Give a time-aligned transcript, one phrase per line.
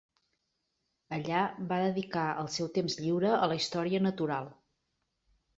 [1.17, 1.41] Allà
[1.73, 4.53] va dedicar el seu temps lliure a la història natural.